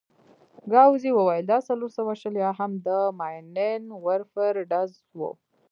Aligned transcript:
ګاووزي 0.71 1.11
وویل: 1.13 1.45
دا 1.51 1.57
څلور 1.67 1.91
سوه 1.97 2.13
شل 2.21 2.33
یا 2.43 2.51
هم 2.59 2.71
د 2.87 2.89
ماينين 3.19 3.83
ورفر 4.05 4.53
ډز 4.71 4.91
وو. 5.19 5.31